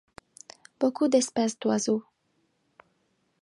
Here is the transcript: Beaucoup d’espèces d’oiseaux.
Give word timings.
Beaucoup 0.79 1.09
d’espèces 1.09 1.59
d’oiseaux. 1.59 2.03